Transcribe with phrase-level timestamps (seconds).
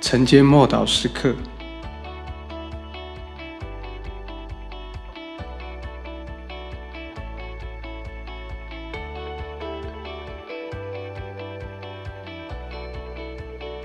[0.00, 1.34] 晨间默祷时刻。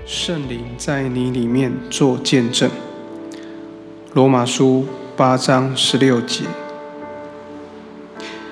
[0.04, 2.68] 圣灵在你里面做见证。
[4.14, 4.86] 罗马书
[5.16, 6.44] 八章十六节，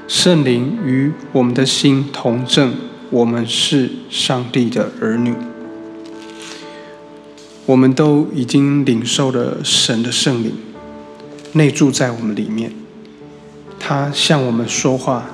[0.07, 2.75] 圣灵与我们的心同证，
[3.11, 5.35] 我们是上帝的儿女。
[7.67, 10.52] 我们都已经领受了神的圣灵，
[11.52, 12.73] 内住在我们里面。
[13.80, 15.27] 他向我们说话，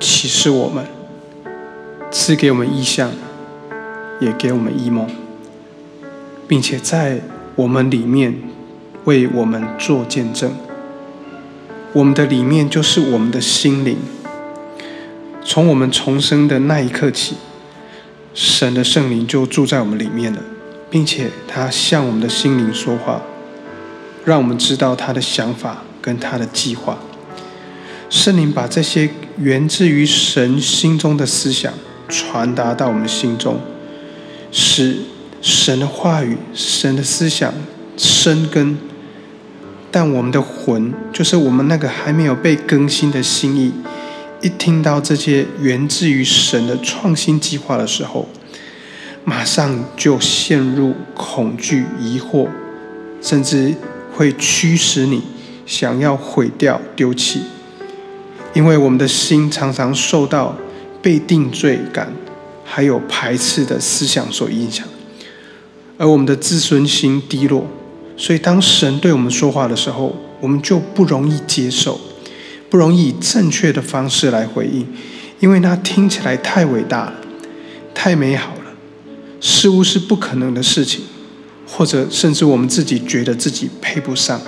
[0.00, 0.84] 启示我们，
[2.10, 3.10] 赐给我们意象，
[4.20, 5.08] 也给我们异梦。
[6.48, 7.20] 并且在
[7.56, 8.34] 我们里面
[9.04, 10.52] 为我们做见证。
[11.92, 13.96] 我们的里面就是我们的心灵。
[15.44, 17.36] 从我们重生的那一刻起，
[18.34, 20.40] 神的圣灵就住在我们里面了，
[20.90, 23.22] 并且他向我们的心灵说话，
[24.24, 26.98] 让我们知道他的想法跟他的计划。
[28.08, 31.72] 圣灵把这些源自于神心中的思想
[32.08, 33.60] 传达到我们心中，
[34.50, 34.98] 使。
[35.42, 37.54] 神的话语、神的思想
[37.96, 38.76] 生根，
[39.92, 43.72] 但我们的魂，就是我们那个还没有被更新的心意，
[44.40, 48.28] 一听到这些源自于神的创新计划的时候，
[49.28, 52.46] 马上就陷入恐惧、疑惑，
[53.20, 53.74] 甚至
[54.14, 55.20] 会驱使你
[55.66, 57.42] 想要毁掉、丢弃，
[58.54, 60.56] 因为我们的心常常受到
[61.02, 62.12] 被定罪感
[62.64, 64.86] 还有排斥的思想所影响。
[65.98, 67.66] 而我们的自尊心低落，
[68.16, 71.98] 所以当神对我们说话的时候，我们就不容易接受，
[72.70, 74.86] 不容易以正确的方式来回应，
[75.40, 77.12] 因为那听起来太伟大，
[77.92, 78.52] 太美好，
[79.40, 81.04] 似乎是不可能的事情，
[81.66, 84.40] 或者甚至我们自己觉得自己配不上。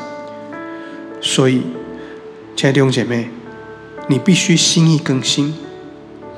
[1.21, 1.63] 所以，
[2.57, 3.29] 亲爱的弟兄姐妹，
[4.09, 5.55] 你必须心意更新，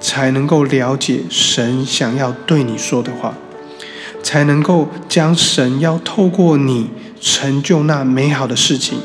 [0.00, 3.34] 才能够了解神想要对你说的话。
[4.22, 6.90] 才能够将神要透过你
[7.22, 8.98] 成就那美好的事情，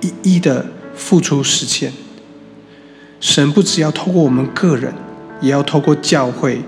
[0.00, 1.92] 一一的付出实现。
[3.20, 4.94] 神不只要透过我们个人，
[5.40, 6.62] 也要透过教会，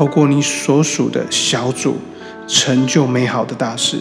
[0.00, 1.98] 透过你所属的小组，
[2.48, 3.98] 成就美好的大事。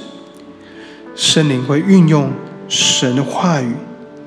[1.13, 2.31] 圣灵会运用
[2.69, 3.73] 神的话语，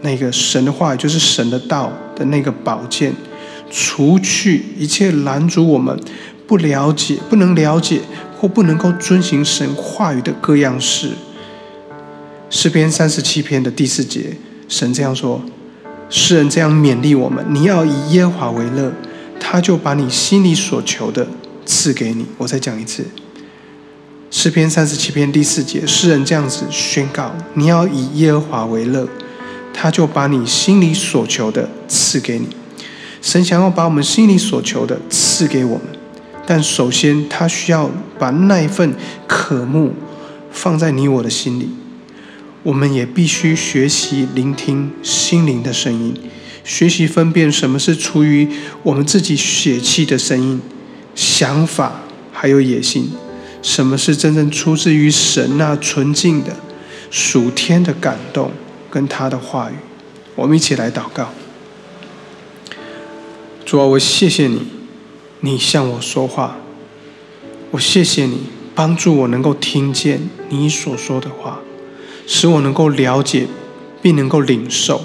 [0.03, 3.15] 那个神的话语就是神的道的那个宝剑，
[3.71, 5.99] 除去一切拦阻我们
[6.47, 8.03] 不了解、不能了解。
[8.39, 11.13] 或不能够遵行神话语的各样事。
[12.51, 14.37] 诗篇三十七篇的第四节，
[14.69, 15.41] 神这样说
[16.11, 18.93] ：“世人这样勉励我们，你要以耶和华为乐，
[19.39, 21.29] 他就把你心里所求的
[21.65, 23.05] 赐给你。”我再讲一次，
[24.31, 29.09] 诗篇三十七篇第四节，诗人这样子宣告：“你要以耶和华为乐，
[29.73, 32.49] 他就把你心里所求的赐给你。”
[33.21, 35.87] 神想要把我们心里所求的赐给我们。
[36.45, 38.95] 但首先，他需要把那一份
[39.29, 39.95] 渴慕
[40.51, 41.69] 放在你我的心里。
[42.65, 46.15] 我们也必须学习聆听心灵的声音，
[46.65, 48.49] 学习分辨什么是出于
[48.83, 50.61] 我们自己血气的声音、
[51.15, 52.01] 想法
[52.33, 53.11] 还有野心，
[53.63, 56.57] 什么是真正出自于神那纯净的
[57.11, 58.51] 属天的感动
[58.91, 59.75] 跟他的话语。
[60.35, 61.29] 我们一起来祷告：
[63.65, 64.63] 主啊，我谢谢你。
[65.45, 66.57] 你向我说话，
[67.73, 68.45] 我谢谢你
[68.77, 71.61] 帮助我能够听见你所说的话，
[72.29, 73.49] 使我能够了解
[74.01, 75.03] 并能够领受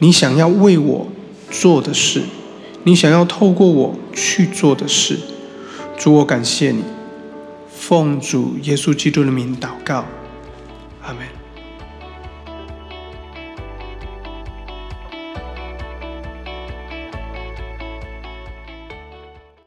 [0.00, 1.08] 你想要为我
[1.52, 2.22] 做的事，
[2.84, 5.18] 你想要透过我去做的事。
[5.98, 6.82] 主，我感谢你，
[7.70, 10.04] 奉主耶稣基督的名祷告，
[11.02, 11.39] 阿门。